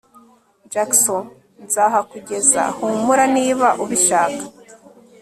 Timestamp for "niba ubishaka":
3.35-4.43